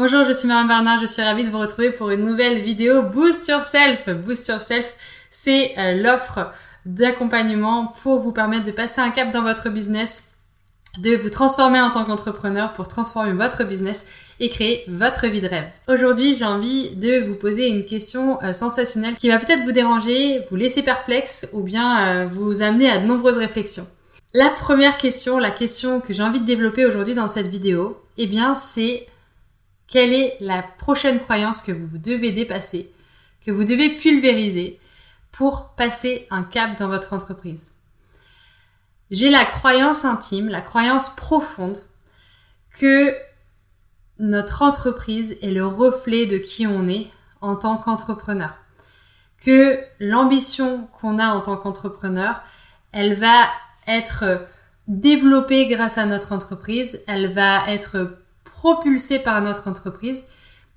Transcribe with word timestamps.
Bonjour, 0.00 0.22
je 0.22 0.30
suis 0.30 0.46
Marianne 0.46 0.68
Bernard, 0.68 1.00
je 1.00 1.06
suis 1.06 1.22
ravie 1.22 1.42
de 1.42 1.50
vous 1.50 1.58
retrouver 1.58 1.90
pour 1.90 2.10
une 2.10 2.22
nouvelle 2.22 2.62
vidéo 2.62 3.02
Boost 3.02 3.48
Yourself. 3.48 4.08
Boost 4.24 4.46
Yourself, 4.46 4.94
c'est 5.28 5.76
euh, 5.76 6.00
l'offre 6.00 6.52
d'accompagnement 6.86 7.96
pour 8.04 8.20
vous 8.20 8.30
permettre 8.30 8.64
de 8.64 8.70
passer 8.70 9.00
un 9.00 9.10
cap 9.10 9.32
dans 9.32 9.42
votre 9.42 9.70
business, 9.70 10.28
de 10.98 11.16
vous 11.16 11.30
transformer 11.30 11.80
en 11.80 11.90
tant 11.90 12.04
qu'entrepreneur 12.04 12.74
pour 12.74 12.86
transformer 12.86 13.32
votre 13.32 13.64
business 13.64 14.06
et 14.38 14.50
créer 14.50 14.84
votre 14.86 15.26
vie 15.26 15.40
de 15.40 15.48
rêve. 15.48 15.66
Aujourd'hui, 15.88 16.36
j'ai 16.36 16.44
envie 16.44 16.94
de 16.94 17.18
vous 17.26 17.34
poser 17.34 17.66
une 17.68 17.84
question 17.84 18.40
euh, 18.44 18.52
sensationnelle 18.52 19.16
qui 19.16 19.28
va 19.28 19.40
peut-être 19.40 19.64
vous 19.64 19.72
déranger, 19.72 20.44
vous 20.48 20.54
laisser 20.54 20.84
perplexe 20.84 21.48
ou 21.52 21.62
bien 21.62 21.98
euh, 21.98 22.28
vous 22.30 22.62
amener 22.62 22.88
à 22.88 22.98
de 22.98 23.06
nombreuses 23.06 23.38
réflexions. 23.38 23.88
La 24.32 24.48
première 24.48 24.96
question, 24.96 25.40
la 25.40 25.50
question 25.50 26.00
que 26.00 26.14
j'ai 26.14 26.22
envie 26.22 26.38
de 26.38 26.46
développer 26.46 26.86
aujourd'hui 26.86 27.16
dans 27.16 27.26
cette 27.26 27.48
vidéo, 27.48 28.00
eh 28.16 28.28
bien, 28.28 28.54
c'est 28.54 29.08
quelle 29.88 30.12
est 30.12 30.36
la 30.40 30.62
prochaine 30.62 31.18
croyance 31.18 31.62
que 31.62 31.72
vous 31.72 31.98
devez 31.98 32.32
dépasser, 32.32 32.92
que 33.44 33.50
vous 33.50 33.64
devez 33.64 33.96
pulvériser 33.96 34.78
pour 35.32 35.70
passer 35.70 36.26
un 36.30 36.42
cap 36.42 36.78
dans 36.78 36.88
votre 36.88 37.14
entreprise? 37.14 37.72
J'ai 39.10 39.30
la 39.30 39.44
croyance 39.44 40.04
intime, 40.04 40.48
la 40.48 40.60
croyance 40.60 41.10
profonde 41.16 41.82
que 42.78 43.16
notre 44.18 44.62
entreprise 44.62 45.38
est 45.42 45.50
le 45.50 45.66
reflet 45.66 46.26
de 46.26 46.36
qui 46.36 46.66
on 46.66 46.86
est 46.86 47.08
en 47.40 47.56
tant 47.56 47.78
qu'entrepreneur. 47.78 48.54
Que 49.40 49.80
l'ambition 50.00 50.88
qu'on 51.00 51.18
a 51.18 51.28
en 51.28 51.40
tant 51.40 51.56
qu'entrepreneur, 51.56 52.42
elle 52.92 53.14
va 53.14 53.46
être 53.86 54.46
développée 54.88 55.68
grâce 55.68 55.96
à 55.96 56.06
notre 56.06 56.32
entreprise, 56.32 57.00
elle 57.06 57.32
va 57.32 57.68
être 57.68 58.18
propulsé 58.50 59.18
par 59.18 59.40
notre 59.42 59.68
entreprise. 59.68 60.24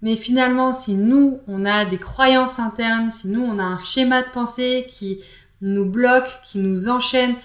Mais 0.01 0.15
finalement, 0.15 0.73
si 0.73 0.95
nous, 0.95 1.41
on 1.47 1.65
a 1.65 1.85
des 1.85 1.97
croyances 1.97 2.59
internes, 2.59 3.11
si 3.11 3.27
nous, 3.27 3.41
on 3.41 3.59
a 3.59 3.63
un 3.63 3.79
schéma 3.79 4.23
de 4.23 4.29
pensée 4.29 4.87
qui 4.91 5.21
nous 5.61 5.85
bloque, 5.85 6.41
qui 6.43 6.57
nous 6.57 6.89
enchaîne 6.89 7.35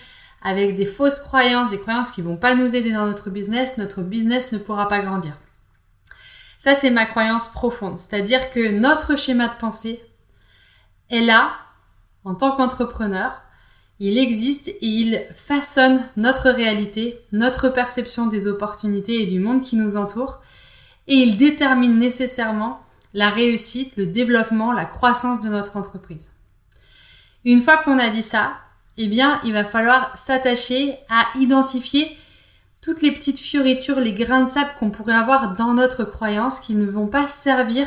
avec 0.43 0.77
des 0.77 0.87
fausses 0.87 1.21
croyances, 1.21 1.71
des 1.71 1.79
croyances 1.79 2.11
qui 2.11 2.23
vont 2.23 2.37
pas 2.37 2.55
nous 2.55 2.75
aider 2.75 2.93
dans 2.93 3.07
notre 3.07 3.31
business, 3.31 3.77
notre 3.79 4.03
business 4.03 4.53
ne 4.53 4.59
pourra 4.59 4.89
pas 4.89 5.01
grandir. 5.01 5.35
Ça, 6.59 6.75
c'est 6.75 6.91
ma 6.91 7.05
croyance 7.05 7.49
profonde. 7.49 7.99
C'est-à-dire 7.99 8.51
que 8.51 8.71
notre 8.71 9.17
schéma 9.17 9.49
de 9.49 9.59
pensée 9.59 10.03
est 11.11 11.21
là, 11.21 11.51
en 12.25 12.35
tant 12.35 12.57
qu'entrepreneur, 12.57 13.41
il 13.99 14.19
existe 14.19 14.69
et 14.69 14.79
il 14.81 15.23
façonne 15.35 16.03
notre 16.17 16.51
réalité, 16.51 17.19
notre 17.33 17.69
perception 17.69 18.27
des 18.27 18.47
opportunités 18.47 19.23
et 19.23 19.27
du 19.27 19.39
monde 19.39 19.63
qui 19.63 19.77
nous 19.77 19.97
entoure, 19.97 20.41
et 21.09 21.15
il 21.15 21.37
détermine 21.37 21.99
nécessairement 21.99 22.83
la 23.15 23.31
réussite, 23.31 23.97
le 23.97 24.07
développement, 24.07 24.73
la 24.73 24.85
croissance 24.85 25.41
de 25.41 25.49
notre 25.49 25.77
entreprise. 25.77 26.31
Une 27.45 27.63
fois 27.63 27.79
qu'on 27.79 27.99
a 27.99 28.11
dit 28.11 28.23
ça, 28.23 28.57
eh 28.99 29.09
bien, 29.09 29.41
il 29.45 29.53
va 29.53 29.65
falloir 29.65 30.17
s'attacher 30.19 30.97
à 31.09 31.27
identifier 31.39 32.17
toutes 32.83 33.03
les 33.03 33.13
petites 33.13 33.39
fioritures, 33.39 34.01
les 34.01 34.13
grains 34.13 34.45
de 34.45 34.49
sable 34.49 34.71
qu'on 34.79 34.91
pourrait 34.91 35.15
avoir 35.15 35.55
dans 35.55 35.75
notre 35.75 36.05
croyance 36.05 36.61
qui 36.61 36.75
ne 36.75 36.87
vont 36.87 37.07
pas 37.07 37.29
servir 37.29 37.87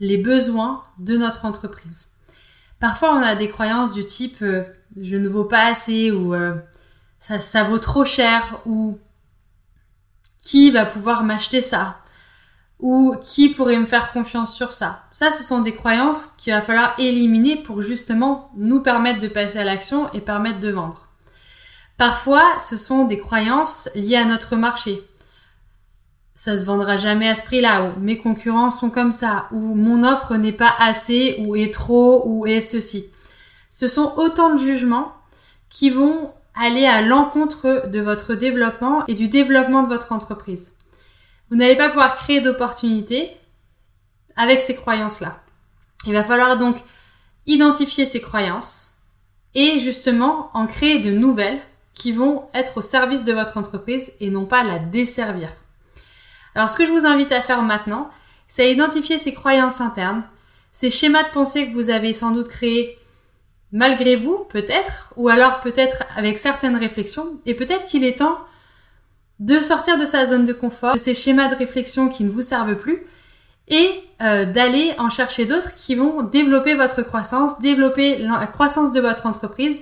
les 0.00 0.18
besoins 0.18 0.82
de 0.98 1.16
notre 1.16 1.44
entreprise. 1.44 2.11
Parfois, 2.82 3.14
on 3.14 3.22
a 3.22 3.36
des 3.36 3.48
croyances 3.48 3.92
du 3.92 4.04
type 4.04 4.42
euh, 4.42 4.64
je 5.00 5.14
ne 5.14 5.28
vaux 5.28 5.44
pas 5.44 5.66
assez 5.66 6.10
ou 6.10 6.34
euh, 6.34 6.56
ça, 7.20 7.38
ça 7.38 7.62
vaut 7.62 7.78
trop 7.78 8.04
cher 8.04 8.60
ou 8.66 8.98
qui 10.36 10.72
va 10.72 10.84
pouvoir 10.84 11.22
m'acheter 11.22 11.62
ça 11.62 12.00
ou 12.80 13.14
qui 13.22 13.50
pourrait 13.50 13.78
me 13.78 13.86
faire 13.86 14.10
confiance 14.10 14.52
sur 14.52 14.72
ça. 14.72 15.04
Ça, 15.12 15.30
ce 15.30 15.44
sont 15.44 15.60
des 15.60 15.76
croyances 15.76 16.34
qu'il 16.38 16.52
va 16.52 16.60
falloir 16.60 16.96
éliminer 16.98 17.62
pour 17.62 17.82
justement 17.82 18.50
nous 18.56 18.82
permettre 18.82 19.20
de 19.20 19.28
passer 19.28 19.58
à 19.58 19.64
l'action 19.64 20.12
et 20.12 20.20
permettre 20.20 20.58
de 20.58 20.72
vendre. 20.72 21.06
Parfois, 21.98 22.58
ce 22.58 22.76
sont 22.76 23.04
des 23.04 23.20
croyances 23.20 23.90
liées 23.94 24.16
à 24.16 24.24
notre 24.24 24.56
marché. 24.56 25.00
Ça 26.34 26.58
se 26.58 26.64
vendra 26.64 26.96
jamais 26.96 27.28
à 27.28 27.36
ce 27.36 27.42
prix-là, 27.42 27.84
ou 27.84 28.00
mes 28.00 28.18
concurrents 28.18 28.70
sont 28.70 28.90
comme 28.90 29.12
ça, 29.12 29.48
ou 29.52 29.74
mon 29.74 30.02
offre 30.02 30.36
n'est 30.36 30.52
pas 30.52 30.74
assez, 30.78 31.36
ou 31.40 31.56
est 31.56 31.72
trop, 31.72 32.22
ou 32.26 32.46
est 32.46 32.62
ceci. 32.62 33.06
Ce 33.70 33.88
sont 33.88 34.14
autant 34.16 34.54
de 34.54 34.58
jugements 34.58 35.12
qui 35.68 35.90
vont 35.90 36.32
aller 36.54 36.86
à 36.86 37.02
l'encontre 37.02 37.88
de 37.88 38.00
votre 38.00 38.34
développement 38.34 39.04
et 39.06 39.14
du 39.14 39.28
développement 39.28 39.82
de 39.82 39.88
votre 39.88 40.12
entreprise. 40.12 40.72
Vous 41.50 41.56
n'allez 41.56 41.76
pas 41.76 41.88
pouvoir 41.88 42.16
créer 42.16 42.40
d'opportunités 42.40 43.30
avec 44.36 44.60
ces 44.60 44.74
croyances-là. 44.74 45.40
Il 46.06 46.12
va 46.12 46.24
falloir 46.24 46.58
donc 46.58 46.76
identifier 47.46 48.06
ces 48.06 48.20
croyances 48.20 48.92
et 49.54 49.80
justement 49.80 50.50
en 50.54 50.66
créer 50.66 51.00
de 51.00 51.10
nouvelles 51.10 51.60
qui 51.94 52.12
vont 52.12 52.48
être 52.54 52.78
au 52.78 52.82
service 52.82 53.24
de 53.24 53.32
votre 53.32 53.58
entreprise 53.58 54.12
et 54.20 54.30
non 54.30 54.46
pas 54.46 54.64
la 54.64 54.78
desservir. 54.78 55.50
Alors 56.54 56.70
ce 56.70 56.76
que 56.76 56.86
je 56.86 56.92
vous 56.92 57.06
invite 57.06 57.32
à 57.32 57.42
faire 57.42 57.62
maintenant, 57.62 58.10
c'est 58.48 58.62
à 58.64 58.66
identifier 58.66 59.18
ces 59.18 59.32
croyances 59.32 59.80
internes, 59.80 60.24
ces 60.72 60.90
schémas 60.90 61.22
de 61.24 61.32
pensée 61.32 61.68
que 61.68 61.72
vous 61.72 61.90
avez 61.90 62.12
sans 62.12 62.30
doute 62.32 62.48
créés 62.48 62.98
malgré 63.72 64.16
vous, 64.16 64.46
peut-être, 64.50 65.08
ou 65.16 65.30
alors 65.30 65.60
peut-être 65.60 66.04
avec 66.16 66.38
certaines 66.38 66.76
réflexions, 66.76 67.40
et 67.46 67.54
peut-être 67.54 67.86
qu'il 67.86 68.04
est 68.04 68.18
temps 68.18 68.38
de 69.40 69.60
sortir 69.60 69.96
de 69.98 70.06
sa 70.06 70.26
zone 70.26 70.44
de 70.44 70.52
confort, 70.52 70.94
de 70.94 70.98
ces 70.98 71.14
schémas 71.14 71.48
de 71.48 71.56
réflexion 71.56 72.08
qui 72.08 72.24
ne 72.24 72.30
vous 72.30 72.42
servent 72.42 72.76
plus, 72.76 73.02
et 73.68 73.90
euh, 74.20 74.44
d'aller 74.44 74.94
en 74.98 75.08
chercher 75.08 75.46
d'autres 75.46 75.74
qui 75.74 75.94
vont 75.94 76.22
développer 76.22 76.74
votre 76.74 77.02
croissance, 77.02 77.60
développer 77.60 78.18
la 78.18 78.46
croissance 78.46 78.92
de 78.92 79.00
votre 79.00 79.24
entreprise, 79.26 79.80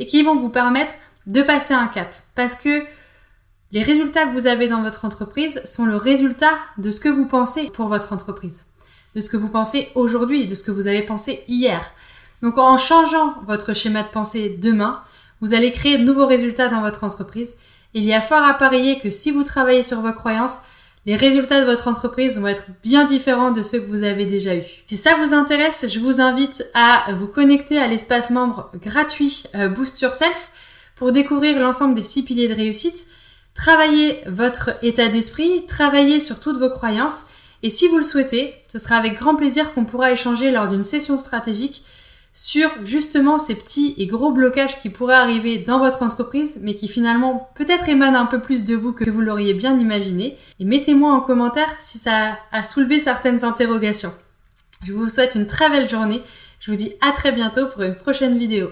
et 0.00 0.06
qui 0.06 0.22
vont 0.22 0.34
vous 0.34 0.48
permettre 0.48 0.92
de 1.26 1.42
passer 1.42 1.74
un 1.74 1.86
cap. 1.86 2.12
Parce 2.34 2.56
que 2.56 2.84
les 3.72 3.82
résultats 3.82 4.26
que 4.26 4.32
vous 4.32 4.46
avez 4.46 4.68
dans 4.68 4.82
votre 4.82 5.04
entreprise 5.04 5.60
sont 5.64 5.84
le 5.84 5.96
résultat 5.96 6.52
de 6.78 6.90
ce 6.90 7.00
que 7.00 7.08
vous 7.08 7.26
pensez 7.26 7.70
pour 7.70 7.88
votre 7.88 8.12
entreprise, 8.12 8.64
de 9.14 9.20
ce 9.20 9.28
que 9.28 9.36
vous 9.36 9.50
pensez 9.50 9.88
aujourd'hui, 9.94 10.46
de 10.46 10.54
ce 10.54 10.62
que 10.62 10.70
vous 10.70 10.86
avez 10.86 11.02
pensé 11.02 11.44
hier. 11.48 11.80
Donc 12.40 12.56
en 12.56 12.78
changeant 12.78 13.34
votre 13.46 13.74
schéma 13.74 14.02
de 14.02 14.08
pensée 14.08 14.56
demain, 14.60 15.02
vous 15.40 15.54
allez 15.54 15.70
créer 15.70 15.98
de 15.98 16.04
nouveaux 16.04 16.26
résultats 16.26 16.68
dans 16.68 16.80
votre 16.80 17.04
entreprise. 17.04 17.56
Il 17.94 18.04
y 18.04 18.14
a 18.14 18.22
fort 18.22 18.42
à 18.42 18.54
parier 18.54 19.00
que 19.00 19.10
si 19.10 19.30
vous 19.30 19.44
travaillez 19.44 19.82
sur 19.82 20.00
vos 20.00 20.12
croyances, 20.12 20.60
les 21.06 21.16
résultats 21.16 21.60
de 21.60 21.66
votre 21.66 21.88
entreprise 21.88 22.38
vont 22.38 22.48
être 22.48 22.66
bien 22.82 23.04
différents 23.04 23.50
de 23.50 23.62
ceux 23.62 23.80
que 23.80 23.86
vous 23.86 24.02
avez 24.02 24.26
déjà 24.26 24.56
eus. 24.56 24.64
Si 24.86 24.96
ça 24.96 25.14
vous 25.16 25.32
intéresse, 25.32 25.86
je 25.88 26.00
vous 26.00 26.20
invite 26.20 26.66
à 26.74 27.12
vous 27.14 27.28
connecter 27.28 27.78
à 27.78 27.88
l'espace 27.88 28.30
membre 28.30 28.70
gratuit 28.82 29.44
euh, 29.54 29.68
Boost 29.68 30.00
Yourself 30.00 30.50
pour 30.96 31.12
découvrir 31.12 31.58
l'ensemble 31.60 31.94
des 31.94 32.02
six 32.02 32.24
piliers 32.24 32.48
de 32.48 32.54
réussite, 32.54 33.06
travailler 33.54 34.20
votre 34.26 34.70
état 34.82 35.08
d'esprit, 35.08 35.66
travailler 35.66 36.20
sur 36.20 36.40
toutes 36.40 36.58
vos 36.58 36.70
croyances 36.70 37.24
et 37.62 37.70
si 37.70 37.88
vous 37.88 37.98
le 37.98 38.04
souhaitez, 38.04 38.54
ce 38.68 38.78
sera 38.78 38.96
avec 38.96 39.14
grand 39.14 39.34
plaisir 39.34 39.72
qu'on 39.72 39.84
pourra 39.84 40.12
échanger 40.12 40.50
lors 40.50 40.68
d'une 40.68 40.84
session 40.84 41.18
stratégique 41.18 41.84
sur 42.32 42.70
justement 42.84 43.40
ces 43.40 43.56
petits 43.56 43.94
et 43.98 44.06
gros 44.06 44.30
blocages 44.30 44.80
qui 44.80 44.90
pourraient 44.90 45.14
arriver 45.14 45.58
dans 45.58 45.80
votre 45.80 46.02
entreprise, 46.02 46.58
mais 46.62 46.76
qui 46.76 46.86
finalement 46.86 47.50
peut-être 47.56 47.88
émanent 47.88 48.20
un 48.20 48.26
peu 48.26 48.40
plus 48.40 48.64
de 48.64 48.76
vous 48.76 48.92
que 48.92 49.10
vous 49.10 49.20
l'auriez 49.20 49.54
bien 49.54 49.78
imaginé. 49.78 50.36
Et 50.60 50.64
mettez-moi 50.64 51.12
en 51.12 51.20
commentaire 51.20 51.68
si 51.80 51.98
ça 51.98 52.38
a 52.52 52.62
soulevé 52.62 53.00
certaines 53.00 53.44
interrogations. 53.44 54.14
Je 54.84 54.92
vous 54.92 55.08
souhaite 55.08 55.34
une 55.34 55.48
très 55.48 55.68
belle 55.68 55.88
journée. 55.88 56.22
Je 56.60 56.70
vous 56.70 56.76
dis 56.76 56.92
à 57.00 57.10
très 57.10 57.32
bientôt 57.32 57.66
pour 57.66 57.82
une 57.82 57.96
prochaine 57.96 58.38
vidéo. 58.38 58.66